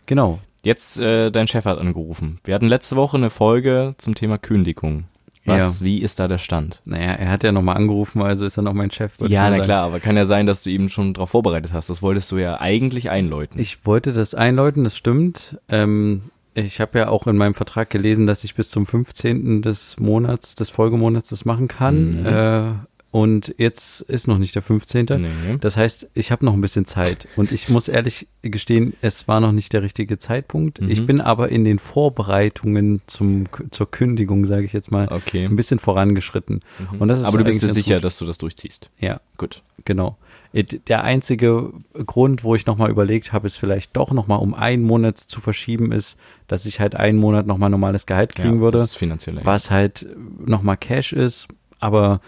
[0.06, 0.40] Genau.
[0.64, 2.40] Jetzt, äh, dein Chef hat angerufen.
[2.44, 5.06] Wir hatten letzte Woche eine Folge zum Thema Kündigung.
[5.48, 6.82] Was, wie ist da der Stand?
[6.86, 9.14] Naja, er hat ja nochmal angerufen, also ist er noch mein Chef.
[9.28, 11.90] Ja, na klar, aber kann ja sein, dass du eben schon darauf vorbereitet hast.
[11.90, 13.60] Das wolltest du ja eigentlich einläuten.
[13.60, 15.60] Ich wollte das einläuten, das stimmt.
[15.70, 16.24] Ähm,
[16.54, 19.62] ich habe ja auch in meinem Vertrag gelesen, dass ich bis zum 15.
[19.62, 22.22] des Monats, des Folgemonats das machen kann.
[22.22, 22.26] Mhm.
[22.26, 22.72] Äh,
[23.18, 25.06] und jetzt ist noch nicht der 15.
[25.18, 25.58] nee.
[25.60, 29.40] Das heißt, ich habe noch ein bisschen Zeit und ich muss ehrlich gestehen, es war
[29.40, 30.80] noch nicht der richtige Zeitpunkt.
[30.80, 30.92] Mhm.
[30.92, 35.46] Ich bin aber in den Vorbereitungen zum, zur Kündigung, sage ich jetzt mal, Okay.
[35.46, 36.62] ein bisschen vorangeschritten.
[36.92, 37.00] Mhm.
[37.02, 38.04] Und das ist aber du bist dir sicher, gut.
[38.04, 38.90] dass du das durchziehst.
[39.00, 39.64] Ja, Gut.
[39.84, 40.18] genau.
[40.54, 41.74] Der einzige
[42.06, 45.92] Grund, wo ich nochmal überlegt habe, es vielleicht doch nochmal um einen Monat zu verschieben,
[45.92, 49.40] ist, dass ich halt einen Monat nochmal normales Gehalt kriegen ja, würde, Das ist finanziell.
[49.44, 50.06] was halt
[50.46, 51.48] nochmal Cash ist,
[51.80, 52.22] aber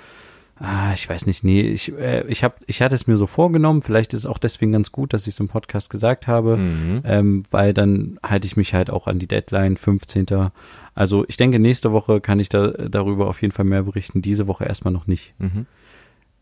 [0.60, 3.82] ah, ich weiß nicht, nee, ich, äh, ich, hab, ich hatte es mir so vorgenommen,
[3.82, 7.02] vielleicht ist es auch deswegen ganz gut, dass ich es im Podcast gesagt habe, Mhm.
[7.06, 10.26] ähm, weil dann halte ich mich halt auch an die Deadline, 15.
[10.96, 14.48] Also ich denke, nächste Woche kann ich da darüber auf jeden Fall mehr berichten, diese
[14.48, 15.34] Woche erstmal noch nicht.
[15.40, 15.66] Mhm.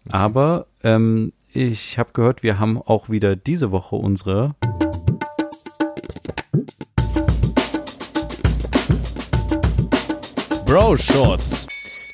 [0.09, 4.55] Aber ähm, ich habe gehört, wir haben auch wieder diese Woche unsere
[10.65, 11.65] Bro Shorts.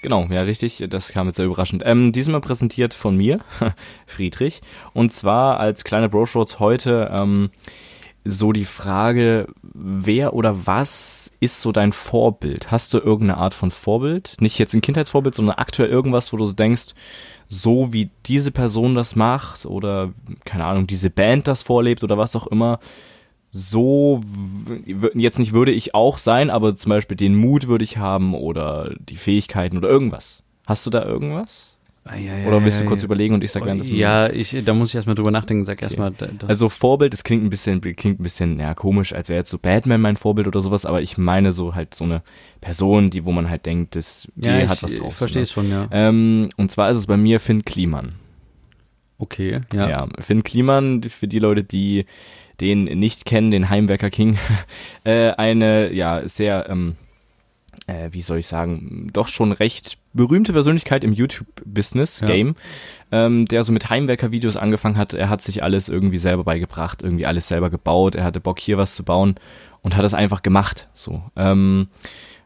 [0.03, 0.83] Genau, ja, richtig.
[0.89, 1.81] Das kam jetzt sehr überraschend.
[1.85, 3.39] Ähm, diesmal präsentiert von mir,
[4.05, 4.59] Friedrich.
[4.93, 7.51] Und zwar als kleine Bro Shorts heute ähm,
[8.25, 12.69] so die Frage, wer oder was ist so dein Vorbild?
[12.69, 14.35] Hast du irgendeine Art von Vorbild?
[14.41, 16.95] Nicht jetzt ein Kindheitsvorbild, sondern aktuell irgendwas, wo du so denkst,
[17.47, 20.11] so wie diese Person das macht oder
[20.43, 22.79] keine Ahnung, diese Band das vorlebt oder was auch immer,
[23.55, 24.21] so
[25.13, 28.95] jetzt nicht würde ich auch sein, aber zum Beispiel den Mut würde ich haben oder
[29.07, 30.41] die Fähigkeiten oder irgendwas.
[30.65, 31.69] Hast du da irgendwas?
[32.47, 33.95] Oder willst du kurz überlegen und ich sag währenddessen?
[33.95, 35.63] Ja, ich, da muss ich erstmal drüber nachdenken.
[35.63, 39.13] Sag erstmal, da- das Also Vorbild, das klingt ein bisschen, klingt ein bisschen ja, komisch,
[39.13, 42.03] als wäre jetzt so Batman mein Vorbild oder sowas, aber ich meine so halt so
[42.03, 42.21] eine
[42.59, 45.09] Person, die, wo man halt denkt, das, die ja, hat ich, was drauf.
[45.11, 45.83] Ich verstehe es schon, ja.
[45.83, 45.89] so, ne?
[45.91, 48.15] ähm, und zwar ist es bei mir Finn Kliman.
[49.19, 49.87] Okay, Ja.
[49.89, 50.07] ja.
[50.19, 52.05] Finn Kliman, für die Leute, die
[52.63, 54.37] den nicht kennen, den Heimwerker King,
[55.03, 56.95] äh, eine ja sehr, ähm,
[57.87, 62.27] äh, wie soll ich sagen, doch schon recht berühmte Persönlichkeit im YouTube-Business, Ja.
[62.27, 62.55] Game,
[63.11, 65.13] ähm, der so mit Heimwerker-Videos angefangen hat.
[65.13, 68.15] Er hat sich alles irgendwie selber beigebracht, irgendwie alles selber gebaut.
[68.15, 69.35] Er hatte Bock, hier was zu bauen
[69.81, 70.87] und hat es einfach gemacht.
[70.93, 71.23] So.
[71.35, 71.87] Ähm,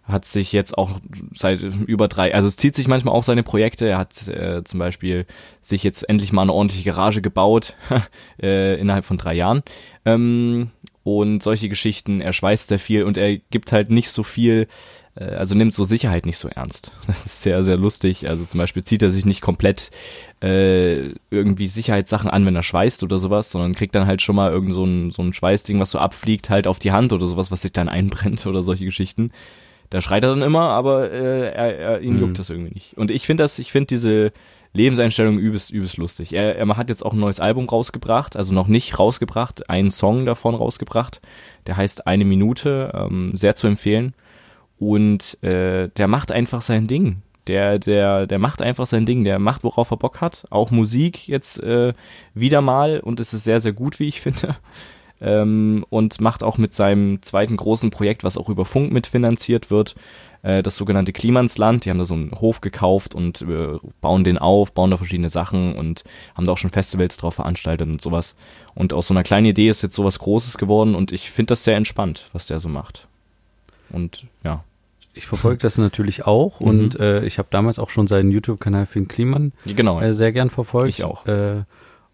[0.08, 1.00] hat sich jetzt auch
[1.34, 3.88] seit über drei, also es zieht sich manchmal auch seine Projekte.
[3.88, 5.26] Er hat äh, zum Beispiel
[5.60, 7.76] sich jetzt endlich mal eine ordentliche Garage gebaut
[8.41, 9.63] äh, innerhalb von drei Jahren.
[10.06, 10.72] Ähm,
[11.04, 14.67] und solche Geschichten, er schweißt sehr viel und er gibt halt nicht so viel,
[15.15, 16.91] äh, also nimmt so Sicherheit nicht so ernst.
[17.08, 18.28] Das ist sehr, sehr lustig.
[18.28, 19.89] Also zum Beispiel zieht er sich nicht komplett
[20.41, 24.52] äh, irgendwie Sicherheitssachen an, wenn er schweißt oder sowas, sondern kriegt dann halt schon mal
[24.52, 27.52] irgend so ein, so ein Schweißding, was so abfliegt, halt auf die Hand oder sowas,
[27.52, 29.32] was sich dann einbrennt oder solche Geschichten.
[29.89, 32.19] Da schreit er dann immer, aber äh, er, er, ihn Mhm.
[32.21, 32.97] juckt das irgendwie nicht.
[32.97, 34.32] Und ich finde das, ich finde diese
[34.73, 36.34] Lebenseinstellung übelst, übelst lustig.
[36.34, 40.26] Er, er hat jetzt auch ein neues Album rausgebracht, also noch nicht rausgebracht, einen Song
[40.26, 41.21] davon rausgebracht.
[41.67, 44.13] Der heißt Eine Minute, ähm, sehr zu empfehlen.
[44.78, 47.21] Und äh, der macht einfach sein Ding.
[47.47, 49.23] Der, der, der macht einfach sein Ding.
[49.23, 50.45] Der macht, worauf er Bock hat.
[50.50, 51.93] Auch Musik jetzt äh,
[52.34, 54.58] wieder mal und es ist sehr, sehr gut, wie ich finde.
[55.19, 59.95] Ähm, und macht auch mit seinem zweiten großen Projekt, was auch über Funk mitfinanziert wird,
[60.43, 61.86] äh, das sogenannte Klimansland.
[61.86, 65.30] Die haben da so einen Hof gekauft und äh, bauen den auf, bauen da verschiedene
[65.30, 66.03] Sachen und
[66.36, 68.36] haben da auch schon Festivals drauf veranstaltet und sowas.
[68.75, 71.63] Und aus so einer kleinen Idee ist jetzt sowas Großes geworden und ich finde das
[71.63, 73.08] sehr entspannt, was der so macht.
[73.89, 74.63] Und ja.
[75.15, 76.67] Ich verfolge das natürlich auch Mhm.
[76.67, 79.99] und äh, ich habe damals auch schon seinen YouTube-Kanal für den Kliman Genau.
[79.99, 80.89] äh, sehr gern verfolgt.
[80.89, 81.25] Ich auch.
[81.25, 81.63] Äh,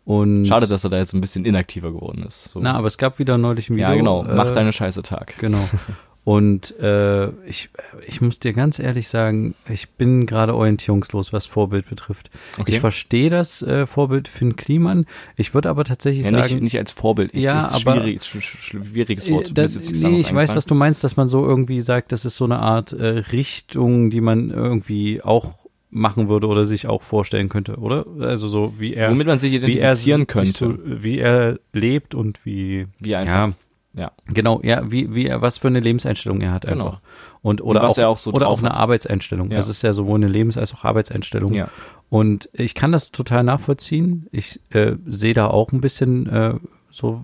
[0.06, 2.52] und Schade, dass er da jetzt ein bisschen inaktiver geworden ist.
[2.52, 2.60] So.
[2.60, 3.90] Na, aber es gab wieder neulich ein Video.
[3.90, 4.24] ja, genau.
[4.24, 5.36] Mach äh, deine Scheiße Tag.
[5.40, 5.68] Genau.
[6.26, 7.70] Und äh, ich,
[8.08, 12.30] ich muss dir ganz ehrlich sagen, ich bin gerade orientierungslos, was Vorbild betrifft.
[12.58, 12.72] Okay.
[12.72, 15.06] Ich verstehe das äh, Vorbild Finn Kliman.
[15.36, 17.32] Ich würde aber tatsächlich ja, sagen, nicht, nicht als Vorbild.
[17.34, 19.50] Ich, Ja, ist aber- schwierig, sch- sch- schwieriges Wort.
[19.50, 22.38] Äh, das, nee, ich weiß, was du meinst, dass man so irgendwie sagt, das ist
[22.38, 25.56] so eine Art äh, Richtung, die man irgendwie auch
[25.94, 28.06] machen würde oder sich auch vorstellen könnte, oder?
[28.20, 30.80] Also so wie er, Womit man sich wie er identifizieren könnte.
[30.84, 33.50] Wie er lebt und wie, wie einfach.
[33.96, 34.12] ja, Ja.
[34.34, 36.86] genau, ja, wie, wie er, was für eine Lebenseinstellung er hat Genau.
[36.86, 37.02] einfach.
[37.42, 38.78] Und, oder Und auch, auch so oder auch eine hat.
[38.78, 39.52] Arbeitseinstellung.
[39.52, 39.58] Ja.
[39.60, 41.54] Es ist ja sowohl eine Lebens- als auch Arbeitseinstellung.
[41.54, 41.68] Ja.
[42.10, 44.28] Und ich kann das total nachvollziehen.
[44.32, 46.54] Ich äh, sehe da auch ein bisschen äh,
[46.90, 47.24] so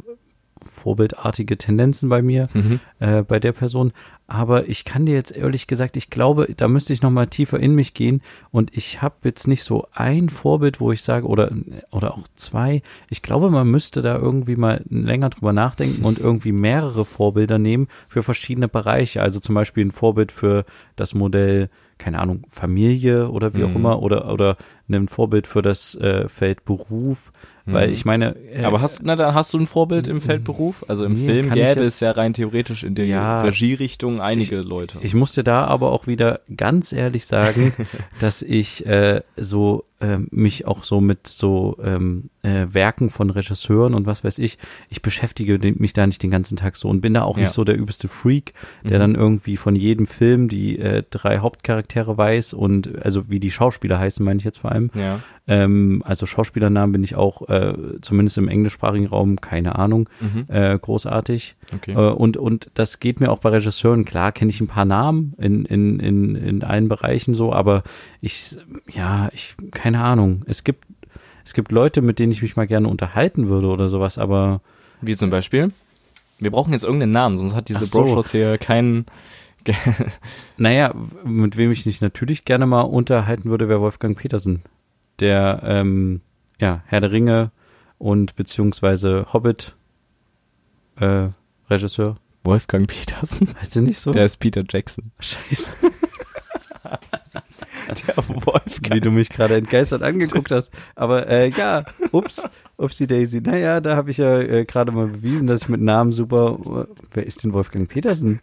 [0.61, 2.79] vorbildartige Tendenzen bei mir, Mhm.
[2.99, 3.93] äh, bei der Person.
[4.31, 7.59] Aber ich kann dir jetzt ehrlich gesagt, ich glaube, da müsste ich noch mal tiefer
[7.59, 8.21] in mich gehen.
[8.51, 11.51] Und ich habe jetzt nicht so ein Vorbild, wo ich sage, oder,
[11.89, 12.83] oder auch zwei.
[13.09, 17.87] Ich glaube, man müsste da irgendwie mal länger drüber nachdenken und irgendwie mehrere Vorbilder nehmen
[18.07, 19.23] für verschiedene Bereiche.
[19.23, 20.63] Also zum Beispiel ein Vorbild für
[20.95, 23.75] das Modell, keine Ahnung, Familie oder wie auch Mhm.
[23.75, 24.57] immer, oder, oder
[24.89, 27.31] ein Vorbild für das äh, Feld Beruf.
[27.65, 27.93] Weil Mhm.
[27.93, 30.83] ich meine, äh, Aber hast, na, dann hast du ein Vorbild im Feldberuf?
[30.87, 33.41] Also im Nee, Film ich gäbe es ja rein theoretisch in der Ja.
[33.43, 34.97] Regierichtung einige Leute.
[35.01, 37.73] Ich muss dir da aber auch wieder ganz ehrlich sagen,
[38.19, 39.83] dass ich äh, so
[40.31, 44.57] mich auch so mit so ähm, äh, Werken von Regisseuren und was weiß ich,
[44.89, 47.43] ich beschäftige mich da nicht den ganzen Tag so und bin da auch Ja.
[47.43, 49.01] nicht so der übelste Freak, der Mhm.
[49.01, 53.99] dann irgendwie von jedem Film die äh, drei Hauptcharaktere weiß und also wie die Schauspieler
[53.99, 54.89] heißen, meine ich jetzt vor allem.
[54.95, 55.19] ja.
[55.51, 60.45] Ähm, also Schauspielernamen bin ich auch äh, zumindest im englischsprachigen Raum keine Ahnung Mhm.
[60.47, 61.55] äh, großartig.
[61.75, 61.93] Okay.
[61.93, 65.33] Äh, und, und das geht mir auch bei Regisseuren, klar kenne ich ein paar Namen
[65.39, 67.81] in, in, in, in allen Bereichen so, aber
[68.21, 68.57] ich,
[68.91, 70.43] ja, ich, keine Ahnung.
[70.45, 70.85] Es gibt,
[71.43, 74.61] es gibt Leute, mit denen ich mich mal gerne unterhalten würde oder sowas, aber
[75.01, 75.69] Wie zum Beispiel?
[76.37, 78.03] Wir brauchen jetzt irgendeinen Namen, sonst hat diese so.
[78.03, 79.07] Bro-Shots hier keinen.
[80.57, 80.93] naja,
[81.25, 84.61] mit wem ich mich natürlich gerne mal unterhalten würde, wäre Wolfgang Petersen.
[85.19, 86.21] Der, ähm,
[86.59, 87.51] ja, Herr der Ringe
[87.97, 89.75] und beziehungsweise Hobbit
[90.97, 91.29] äh,
[91.69, 92.17] Regisseur.
[92.43, 93.49] Wolfgang Petersen.
[93.59, 94.11] Heißt der nicht so?
[94.11, 95.11] Der ist Peter Jackson.
[95.19, 95.73] Scheiße.
[98.07, 98.93] Der Wolfgang.
[98.93, 100.71] wie du mich gerade entgeistert angeguckt hast.
[100.95, 103.41] Aber äh, ja, ups, upsie daisy.
[103.41, 106.87] Naja, da habe ich ja äh, gerade mal bewiesen, dass ich mit Namen super.
[107.11, 108.39] Wer ist denn Wolfgang Petersen?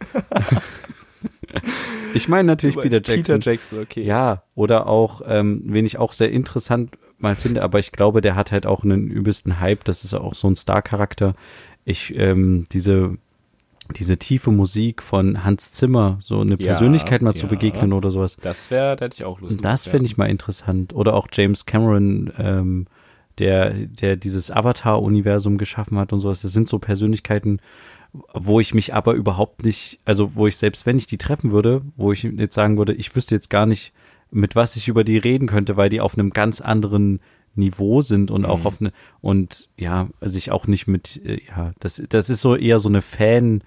[2.13, 3.39] Ich meine natürlich Peter Jackson.
[3.39, 4.03] Peter Jackson, okay.
[4.03, 8.35] Ja, oder auch, ähm, wen ich auch sehr interessant mal finde, aber ich glaube, der
[8.35, 9.83] hat halt auch einen übelsten Hype.
[9.83, 11.33] Das ist auch so ein Star-Charakter.
[11.83, 13.17] Ich, ähm, diese,
[13.95, 17.49] diese tiefe Musik von Hans Zimmer, so eine Ja, Persönlichkeit mal zu ja.
[17.49, 18.37] begegnen oder sowas.
[18.41, 19.63] Das wäre, da hätte ich auch Lust.
[19.63, 20.93] Das finde ich mal interessant.
[20.93, 22.87] Oder auch James Cameron, ähm,
[23.39, 26.41] der, der dieses Avatar-Universum geschaffen hat und sowas.
[26.41, 27.59] Das sind so Persönlichkeiten,
[28.33, 31.81] wo ich mich aber überhaupt nicht, also wo ich selbst, wenn ich die treffen würde,
[31.95, 33.93] wo ich jetzt sagen würde, ich wüsste jetzt gar nicht,
[34.31, 37.19] mit was ich über die reden könnte, weil die auf einem ganz anderen
[37.55, 38.65] Niveau sind und auch Mhm.
[38.67, 38.91] auf eine
[39.21, 43.01] und ja, sich auch nicht mit, äh, ja, das, das ist so eher so eine
[43.01, 43.63] Fan,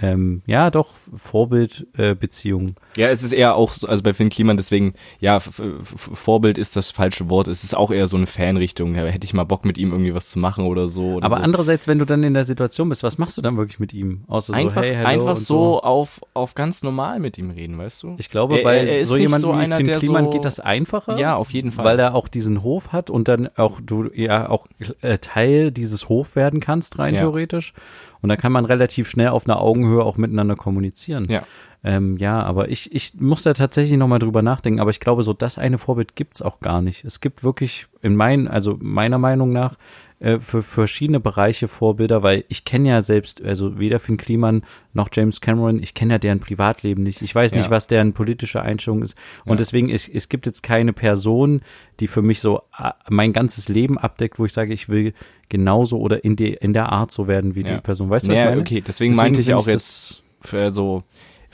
[0.00, 2.68] ähm, ja, doch, Vorbildbeziehung.
[2.96, 3.00] Äh.
[3.00, 6.90] Ja, es ist eher auch, so, also bei Finn Kliman, deswegen, ja, Vorbild ist das
[6.90, 7.48] falsche Wort.
[7.48, 8.94] Es ist auch eher so eine Fanrichtung.
[8.94, 11.14] Ja, hätte ich mal Bock mit ihm irgendwie was zu machen oder so.
[11.14, 11.42] Oder Aber so.
[11.42, 14.24] andererseits, wenn du dann in der Situation bist, was machst du dann wirklich mit ihm?
[14.28, 17.78] Außer einfach, so, hey, hello einfach und so auf, auf ganz normal mit ihm reden,
[17.78, 18.14] weißt du?
[18.18, 20.30] Ich glaube, Er- bei er- er ist so jemandem so wie einer, Finn Kliman so-
[20.30, 21.18] geht das einfacher.
[21.18, 21.84] Ja, auf jeden Fall.
[21.84, 24.66] Weil er auch diesen Hof hat und dann auch du ja auch
[25.02, 27.20] äh, Teil dieses Hof werden kannst, rein Ja.
[27.20, 27.72] theoretisch.
[28.20, 31.26] Und da kann man relativ schnell auf einer Augenhöhe auch miteinander kommunizieren.
[31.28, 31.44] Ja.
[31.84, 35.32] Ähm, ja, aber ich, ich muss da tatsächlich nochmal drüber nachdenken, aber ich glaube, so
[35.32, 37.04] das eine Vorbild gibt's auch gar nicht.
[37.04, 39.76] Es gibt wirklich in meinen, also meiner Meinung nach,
[40.20, 45.08] äh, für verschiedene Bereiche Vorbilder, weil ich kenne ja selbst, also weder Finn Kliman noch
[45.12, 47.22] James Cameron, ich kenne ja deren Privatleben nicht.
[47.22, 47.70] Ich weiß nicht, Ja.
[47.70, 49.16] was deren politische Einstellung ist.
[49.44, 49.56] Und Ja.
[49.56, 51.60] deswegen, es, es gibt jetzt keine Person,
[52.00, 55.12] die für mich so äh, mein ganzes Leben abdeckt, wo ich sage, ich will
[55.48, 57.76] genauso oder in, die, in der Art so werden wie Ja.
[57.76, 58.10] die Person.
[58.10, 58.60] Weißt du, was ja, ich meine?
[58.60, 61.04] okay, deswegen, meinte ich auch jetzt, für so,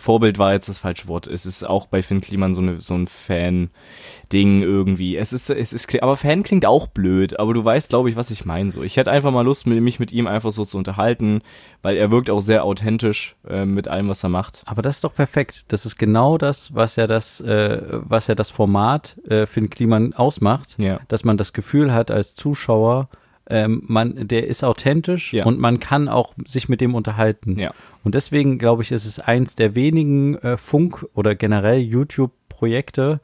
[0.05, 1.27] Vorbild war jetzt das falsche Wort.
[1.27, 5.17] Es ist auch bei Finn Kliman so, eine, so ein Fan-Ding irgendwie.
[5.17, 8.31] Es ist, es ist, aber Fan klingt auch blöd, aber du weißt, glaube ich, was
[8.31, 8.83] ich meine so.
[8.83, 11.41] Ich hätte einfach mal Lust, mich mit ihm einfach so zu unterhalten,
[11.83, 14.63] weil er wirkt auch sehr authentisch äh, mit allem, was er macht.
[14.67, 15.65] Aber das ist doch perfekt.
[15.69, 20.13] Das ist genau das, was ja das, äh, was ja das Format äh, Finn Kliman
[20.13, 21.01] ausmacht, Ja.
[21.09, 23.09] dass man das Gefühl hat als Zuschauer,
[23.51, 25.45] ähm, man, der ist authentisch Ja.
[25.45, 27.59] und man kann auch sich mit dem unterhalten.
[27.59, 27.73] Ja.
[28.03, 33.21] Und deswegen glaube ich, ist es eins der wenigen äh, Funk- oder generell YouTube-Projekte,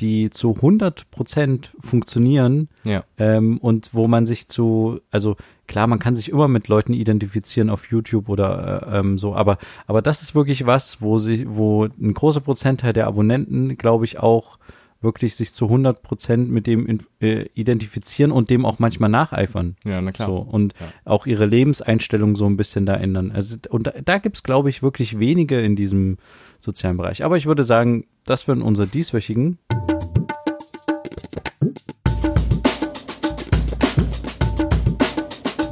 [0.00, 3.04] die zu 100 Prozent funktionieren Ja.
[3.18, 7.68] ähm, und wo man sich zu, also klar, man kann sich immer mit Leuten identifizieren
[7.68, 11.84] auf YouTube oder äh, ähm, so, aber aber das ist wirklich was, wo sie, wo
[11.84, 14.58] ein großer Prozentteil der Abonnenten, glaube ich, auch
[15.00, 19.76] wirklich sich zu 100 Prozent mit dem äh, identifizieren und dem auch manchmal nacheifern.
[19.84, 20.28] Ja, na klar.
[20.28, 20.86] So, und ja.
[21.04, 23.32] auch ihre Lebenseinstellung so ein bisschen da ändern.
[23.32, 26.18] Also, und da, da gibt es, glaube ich, wirklich wenige in diesem
[26.58, 27.24] sozialen Bereich.
[27.24, 29.58] Aber ich würde sagen, das wären unsere dieswöchigen.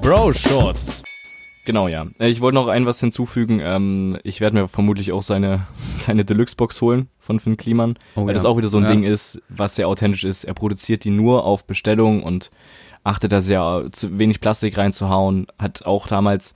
[0.00, 1.02] Bro Shorts.
[1.66, 2.06] Genau, ja.
[2.18, 3.60] Äh, ich wollte noch ein was hinzufügen.
[3.62, 5.66] Ähm, ich werde mir vermutlich auch seine,
[5.98, 8.32] seine Deluxe-Box holen von Finn Kliman, Oh weil ja.
[8.32, 8.90] das auch wieder so ein Ja.
[8.90, 10.44] Ding ist, was sehr authentisch ist.
[10.44, 12.48] Er produziert die nur auf Bestellung und
[13.04, 15.46] achtet da sehr zu wenig Plastik reinzuhauen.
[15.58, 16.54] Hat auch damals,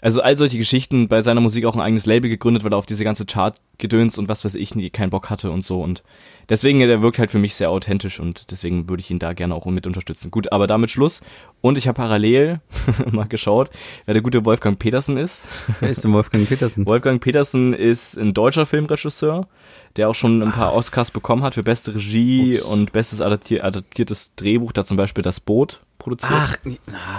[0.00, 2.86] also all solche Geschichten bei seiner Musik auch ein eigenes Label gegründet, weil er auf
[2.86, 5.80] diese ganze Chart-Gedöns und was weiß ich nie keinen Bock hatte und so.
[5.82, 6.02] Und
[6.48, 9.54] deswegen, der wirkt halt für mich sehr authentisch und deswegen würde ich ihn da gerne
[9.54, 10.30] auch mit unterstützen.
[10.30, 11.22] Gut, aber damit Schluss.
[11.62, 12.60] Und ich habe parallel
[13.10, 13.70] mal geschaut,
[14.04, 15.48] wer der gute Wolfgang Petersen ist.
[15.80, 16.86] Wer ist denn Wolfgang Petersen?
[16.86, 19.48] Wolfgang Petersen ist ein deutscher Filmregisseur,
[19.96, 22.64] der auch schon ein paar Oscars bekommen hat für beste Regie Ups.
[22.64, 26.32] und bestes adaptier adaptiertes Drehbuch, da zum Beispiel Das Boot produziert.
[26.34, 26.56] Ach,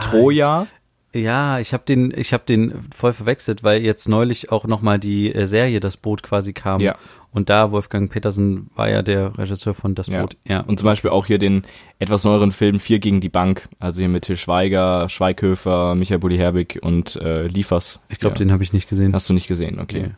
[0.02, 0.68] Troja.
[1.13, 5.00] Ja, ich habe den, ich habe den voll verwechselt, weil jetzt neulich auch noch mal
[5.00, 6.82] die äh, Serie Das Boot quasi kam.
[6.82, 6.96] Ja.
[7.32, 10.22] Und da Wolfgang Petersen war ja der Regisseur von Das Ja.
[10.22, 10.38] Boot.
[10.46, 10.62] Ja.
[10.62, 11.63] Und zum Beispiel auch hier den
[12.00, 13.68] etwas neueren Film Vier gegen die Bank.
[13.80, 18.00] Also hier mit Til Schweiger, Schweighöfer, Michael Bulli-Herbig und äh, Liefers.
[18.10, 18.40] ich glaube, ja.
[18.40, 19.13] den habe ich nicht gesehen.
[19.13, 20.08] hast du nicht gesehen, okay.
[20.08, 20.13] Nee.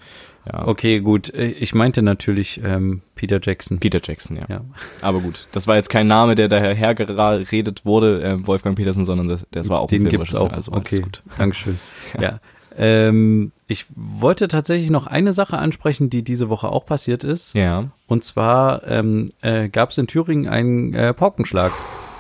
[0.45, 0.67] Ja.
[0.67, 1.30] Okay, gut.
[1.34, 3.80] Ich meinte natürlich ähm, Peter Jackson.
[3.80, 4.45] Peter Jackson, ja.
[4.49, 4.62] Ja.
[5.02, 9.28] Aber gut, das war jetzt kein Name, der daher geredet wurde, äh, Wolfgang Petersen, sondern
[9.28, 10.52] das, das war auch Den ein gibt's auch.
[10.52, 11.21] Also okay, gut.
[11.38, 11.80] Dankeschön.
[12.19, 12.39] ja.
[12.78, 17.54] Ähm, ich wollte tatsächlich noch eine Sache ansprechen, die diese Woche auch passiert ist.
[17.54, 21.71] Ja, Und zwar ähm, äh, gab es in Thüringen einen äh, Paukenschlag.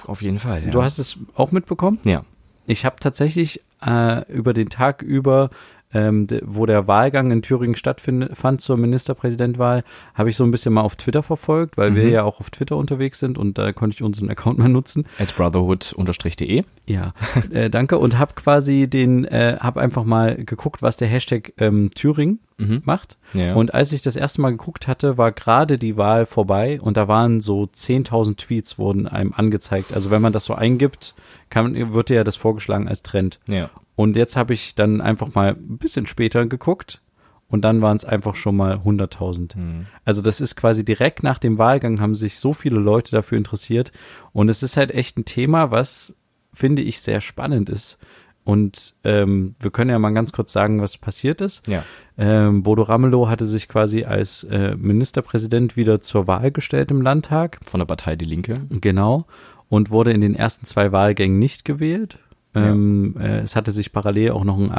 [0.05, 0.65] auf jeden Fall.
[0.65, 0.71] Ja.
[0.71, 1.99] Du hast es auch mitbekommen?
[2.03, 2.23] ja.
[2.67, 5.49] Ich habe tatsächlich äh, über den Tag über,
[5.93, 10.81] ähm, wo der Wahlgang in Thüringen stattfand zur Ministerpräsidentwahl, habe ich so ein bisschen mal
[10.81, 12.11] auf Twitter verfolgt, weil wir Mhm.
[12.11, 15.05] ja auch auf Twitter unterwegs sind und da konnte ich unseren Account mal nutzen.
[15.17, 16.63] At brotherhood-de.
[16.85, 17.13] Ja,
[17.51, 21.91] äh, danke und habe quasi den, äh, habe einfach mal geguckt, was der Hashtag ähm,
[21.93, 22.81] Thüringen Mhm.
[22.83, 23.17] macht.
[23.33, 23.53] Ja.
[23.55, 27.07] Und als ich das erste Mal geguckt hatte, war gerade die Wahl vorbei und da
[27.07, 29.93] waren so 10.000 Tweets wurden einem angezeigt.
[29.93, 31.15] Also wenn man das so eingibt,
[31.49, 33.39] kann, wird dir ja das vorgeschlagen als Trend.
[33.47, 33.69] ja.
[33.99, 37.01] Und jetzt habe ich dann einfach mal ein bisschen später geguckt
[37.49, 39.57] und dann waren es einfach schon mal 100.000.
[39.57, 39.87] Mhm.
[40.05, 43.91] Also das ist quasi direkt nach dem Wahlgang haben sich so viele Leute dafür interessiert
[44.31, 46.15] und es ist halt echt ein Thema, was
[46.53, 47.97] finde ich sehr spannend ist.
[48.45, 51.67] Und ähm, wir können ja mal ganz kurz sagen, was passiert ist.
[51.67, 51.83] Ja.
[52.17, 57.59] Ähm, Bodo Ramelow hatte sich quasi als äh, Ministerpräsident wieder zur Wahl gestellt im Landtag.
[57.65, 58.53] Von der Partei Die Linke.
[58.69, 59.25] Genau.
[59.67, 62.17] Und wurde in den ersten zwei Wahlgängen nicht gewählt.
[62.55, 62.71] Ja.
[62.71, 64.71] Ähm, äh, es hatte sich parallel auch noch ein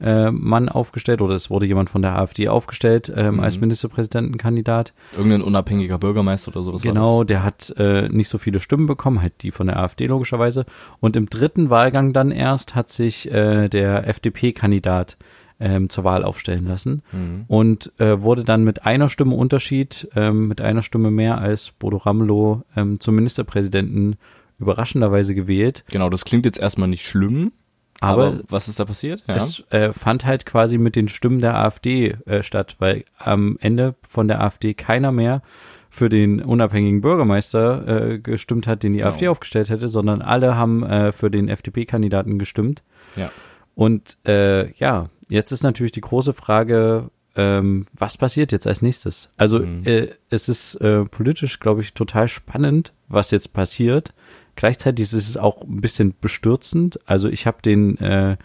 [0.00, 3.40] AfD-Mann aufgestellt oder es wurde jemand von der AfD aufgestellt ähm, Mhm.
[3.40, 4.92] als Ministerpräsidentenkandidat.
[5.16, 6.82] Irgendein unabhängiger Bürgermeister oder sowas.
[6.82, 10.66] genau, der hat äh, nicht so viele Stimmen bekommen, halt die von der AfD logischerweise.
[11.00, 15.16] Und im dritten Wahlgang dann erst hat sich äh, der FDP-Kandidat
[15.60, 17.02] ähm, zur Wahl aufstellen lassen.
[17.12, 17.44] Mhm.
[17.46, 21.98] und äh, wurde dann mit einer Stimme Unterschied, ähm, mit einer Stimme mehr als Bodo
[21.98, 24.16] Ramelow ähm, zum Ministerpräsidenten
[24.58, 25.84] überraschenderweise gewählt.
[25.90, 27.52] Genau, das klingt jetzt erstmal nicht schlimm.
[28.00, 29.22] Aber, Aber, was ist da passiert?
[29.26, 29.36] Ja.
[29.36, 33.94] es äh, fand halt quasi mit den Stimmen der AfD äh, statt, weil am Ende
[34.06, 35.42] von der AfD keiner mehr
[35.90, 39.10] für den unabhängigen Bürgermeister äh, gestimmt hat, den die Genau.
[39.10, 42.82] AfD aufgestellt hätte, sondern alle haben äh, für den FDP-Kandidaten gestimmt.
[43.16, 43.30] ja.
[43.76, 49.30] Und äh, ja, jetzt ist natürlich die große Frage, ähm, was passiert jetzt als nächstes?
[49.36, 49.82] Also Mhm.
[49.84, 54.14] äh, es ist äh, politisch, glaube ich, total spannend, was jetzt passiert.
[54.56, 56.98] Gleichzeitig ist es auch ein bisschen bestürzend.
[57.06, 58.36] Also ich habe den äh,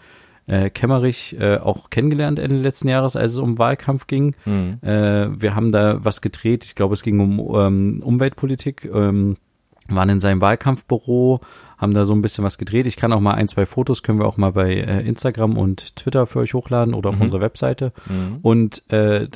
[0.46, 4.34] äh, Kemmerich äh, auch kennengelernt Ende letzten Jahres, als es um Wahlkampf ging.
[4.44, 4.78] Mhm.
[4.82, 6.64] Äh, wir haben da was gedreht.
[6.64, 8.84] Ich glaube, es ging um ähm, Umweltpolitik.
[8.92, 9.36] Ähm,
[9.92, 11.40] waren in seinem Wahlkampfbüro,
[11.76, 12.86] haben da so ein bisschen was gedreht.
[12.86, 15.96] Ich kann auch mal ein, zwei Fotos können wir auch mal bei äh, Instagram und
[15.96, 17.22] Twitter für euch hochladen oder auf Mhm.
[17.22, 17.92] unserer Webseite.
[18.08, 18.38] Mhm.
[18.42, 19.26] Und äh,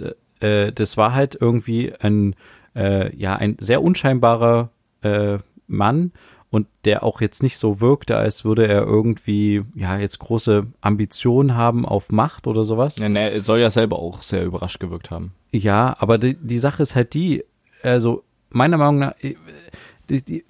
[0.41, 2.37] äh, das war halt irgendwie ein,
[2.77, 4.71] äh, ja, ein sehr unscheinbarer
[5.03, 6.13] äh, Mann
[6.55, 11.57] und der auch jetzt nicht so wirkte, als würde er irgendwie, ja, jetzt große Ambitionen
[11.57, 12.97] haben auf Macht oder sowas.
[12.97, 15.33] Ja, ne, er soll ja selber auch sehr überrascht gewirkt haben.
[15.51, 17.43] Ja, aber die, die Sache ist halt die,
[17.83, 19.35] also meiner Meinung nach, äh,
[20.09, 20.45] die, die,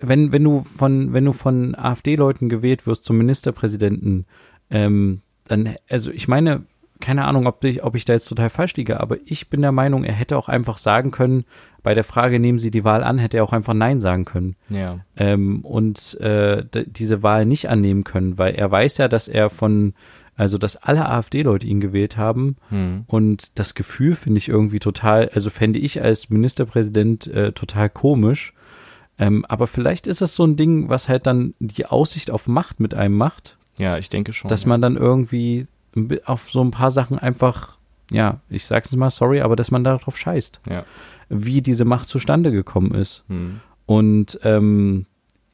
[0.00, 4.26] wenn, wenn du von, wenn du von AfD-Leuten gewählt wirst zum Ministerpräsidenten,
[4.70, 6.66] ähm, dann, also ich meine,
[7.00, 9.72] keine Ahnung, ob ich, ob ich da jetzt total falsch liege, aber ich bin der
[9.72, 11.44] Meinung, er hätte auch einfach sagen können,
[11.82, 14.56] bei der Frage, nehmen Sie die Wahl an, hätte er auch einfach Nein sagen können
[14.68, 14.98] Ja.
[15.16, 19.94] ähm, und äh, diese Wahl nicht annehmen können, weil er weiß ja, dass er von,
[20.34, 23.04] also dass alle AfD-Leute ihn gewählt haben Mhm.
[23.06, 28.52] und das Gefühl finde ich irgendwie total, also fände ich als Ministerpräsident äh, total komisch.
[29.20, 32.78] Ähm, aber vielleicht ist es so ein Ding, was halt dann die Aussicht auf Macht
[32.80, 34.48] mit einem macht, Ja, ich denke schon.
[34.48, 34.68] dass ja.
[34.68, 35.66] man dann irgendwie
[36.24, 37.78] auf so ein paar Sachen einfach,
[38.10, 40.84] ja, ich sag's mal, sorry, aber dass man darauf scheißt, Ja.
[41.28, 43.24] wie diese Macht zustande gekommen ist.
[43.28, 43.60] Mhm.
[43.86, 45.06] Und ähm,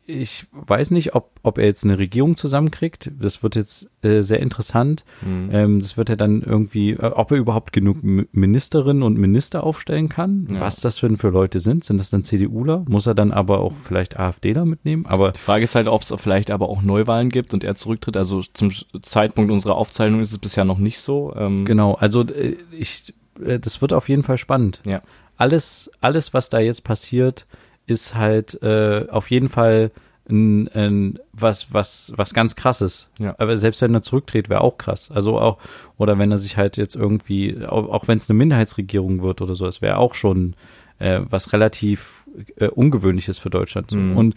[0.06, 3.10] ich weiß nicht, ob, ob er jetzt eine Regierung zusammenkriegt.
[3.18, 5.04] Das wird jetzt äh, sehr interessant.
[5.22, 5.48] Mhm.
[5.50, 10.10] Ähm, das wird er dann irgendwie, äh, ob er überhaupt genug Ministerinnen und Minister aufstellen
[10.10, 10.46] kann.
[10.50, 10.60] Ja.
[10.60, 11.84] Was das für, für Leute sind.
[11.84, 12.84] Sind das dann CDUler?
[12.86, 15.06] Muss er dann aber auch vielleicht AfDler mitnehmen?
[15.06, 18.16] Aber Die Frage ist halt, ob es vielleicht aber auch Neuwahlen gibt und er zurücktritt.
[18.16, 18.70] Also zum
[19.02, 21.34] Zeitpunkt unserer Aufzeichnung ist es bisher noch nicht so.
[21.34, 24.82] Ähm, genau, also äh, ich, äh, das wird auf jeden Fall spannend.
[24.84, 25.00] Ja.
[25.36, 27.46] Alles, alles, was da jetzt passiert,
[27.86, 29.90] ist halt äh, auf jeden Fall
[30.28, 33.10] ein, ein, was, was, was ganz krasses.
[33.18, 33.34] Ja.
[33.38, 35.10] Aber selbst wenn er zurücktritt, wäre auch krass.
[35.12, 35.58] Also auch,
[35.98, 39.54] oder wenn er sich halt jetzt irgendwie, auch, auch wenn es eine Minderheitsregierung wird oder
[39.54, 40.56] so, es wäre auch schon
[40.98, 43.92] äh, was relativ äh, Ungewöhnliches für Deutschland.
[43.92, 44.16] Mhm.
[44.16, 44.34] Und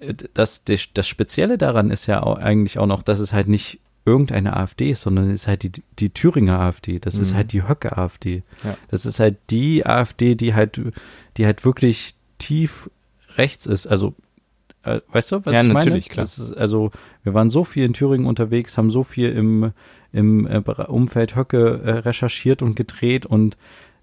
[0.00, 3.80] äh, das, das, Spezielle daran ist ja auch eigentlich auch noch, dass es halt nicht
[4.04, 6.98] irgendeine AfD ist, sondern es ist halt die, die Thüringer AfD.
[6.98, 7.36] Das ist Mhm.
[7.36, 8.42] halt die Höcke-AfD.
[8.64, 8.76] Ja.
[8.88, 10.80] Das ist halt die AfD, die halt,
[11.36, 12.90] die halt wirklich tief
[13.36, 13.86] rechts ist.
[13.86, 14.14] Also,
[14.82, 15.78] äh, weißt du, was Ja, ich meine?
[15.78, 16.24] natürlich, klar.
[16.24, 16.90] Ist, also,
[17.22, 19.72] wir waren so viel in Thüringen unterwegs, haben so viel im,
[20.12, 23.56] im äh, Umfeld Höcke äh, recherchiert und gedreht und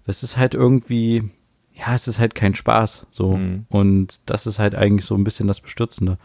[0.06, 1.30] das ist halt irgendwie,
[1.74, 3.36] ja, es ist halt kein Spaß, so.
[3.36, 3.66] Mhm.
[3.68, 6.18] Und das ist halt eigentlich so ein bisschen das Bestürzende.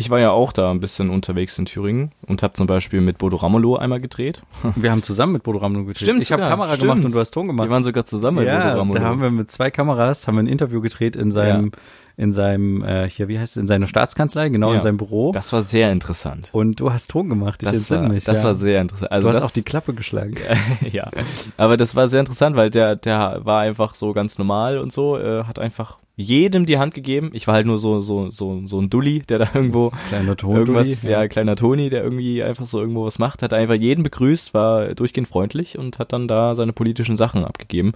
[0.00, 3.18] Ich war ja auch da ein bisschen unterwegs in Thüringen und habe zum Beispiel mit
[3.18, 4.42] Bodo Ramelow einmal gedreht.
[4.76, 5.98] Wir haben zusammen mit Bodo Ramelow gedreht.
[5.98, 6.82] Stimmt ich habe Kamera stimmt.
[6.82, 7.68] gemacht und du hast Ton gemacht.
[7.68, 8.98] Wir waren sogar zusammen mit ja, Bodo Ramelow.
[8.98, 11.72] da haben wir mit zwei Kameras haben wir ein Interview gedreht in seinem
[12.20, 14.80] in seinem äh, hier wie heißt es in seiner Staatskanzlei genau in Ja.
[14.82, 16.50] seinem Büro das war sehr interessant.
[16.52, 18.44] und du hast Ton gemacht ich Das, entsinne war, mich das ja.
[18.48, 19.10] war sehr interessant.
[19.10, 20.34] Also du hast das, auch die Klappe geschlagen
[20.92, 21.10] ja,
[21.56, 25.18] aber das war sehr interessant, weil der, der war einfach so ganz normal und so,
[25.18, 27.30] äh, hat einfach jedem die Hand gegeben.
[27.32, 30.56] Ich war halt nur so, so, so, so ein Dulli, der da irgendwo kleiner Ton
[30.56, 34.52] irgendwas, ja, kleiner Toni, der irgendwie einfach so irgendwo was macht, hat einfach jeden begrüßt,
[34.52, 37.92] war durchgehend freundlich und hat dann da seine politischen Sachen abgegeben.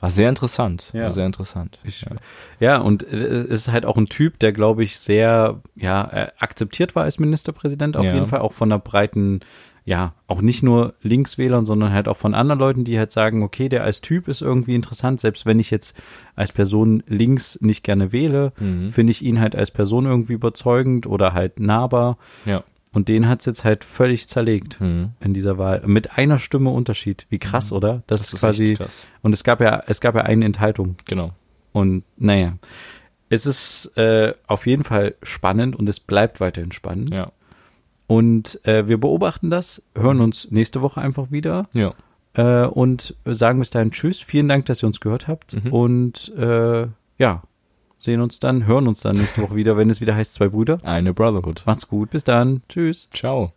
[0.00, 1.04] War sehr interessant, Ja.
[1.04, 1.78] war sehr interessant.
[1.82, 2.08] Ich, ja.
[2.60, 6.28] ja, und äh, es ist halt auch ein Typ, der, glaube ich, sehr ja, äh,
[6.38, 8.14] akzeptiert war als Ministerpräsident, auf Ja.
[8.14, 9.40] jeden Fall, auch von der breiten,
[9.84, 13.68] ja, auch nicht nur Linkswählern, sondern halt auch von anderen Leuten, die halt sagen, okay,
[13.68, 16.00] der als Typ ist irgendwie interessant, selbst wenn ich jetzt
[16.36, 18.90] als Person links nicht gerne wähle, Mhm.
[18.90, 22.18] finde ich ihn halt als Person irgendwie überzeugend oder halt nahbar.
[22.44, 22.62] Ja.
[22.92, 25.10] Und den hat's jetzt halt völlig zerlegt Mhm.
[25.20, 25.82] in dieser Wahl.
[25.86, 27.26] Mit einer Stimme Unterschied.
[27.28, 28.02] Wie krass, oder?
[28.06, 28.74] Das, ist quasi.
[28.74, 29.06] krass.
[29.22, 30.96] Und es gab ja, es gab ja eine Enthaltung.
[31.04, 31.32] Genau.
[31.72, 32.54] Und naja,
[33.28, 37.12] es ist äh, auf jeden Fall spannend und es bleibt weiterhin spannend.
[37.12, 37.30] Ja.
[38.06, 41.92] Und äh, wir beobachten das, hören uns nächste Woche einfach wieder Ja.
[42.32, 44.20] äh, und sagen bis dahin Tschüss.
[44.20, 45.62] Vielen Dank, dass ihr uns gehört habt.
[45.62, 45.72] Mhm.
[45.72, 46.86] Und äh,
[47.18, 47.42] ja,
[47.98, 50.78] sehen uns dann, hören uns dann nächste Woche wieder, wenn es wieder heißt Zwei Brüder.
[50.82, 51.62] Eine Brotherhood.
[51.66, 52.62] Macht's gut, bis dann.
[52.68, 53.08] Tschüss.
[53.12, 53.52] Ciao.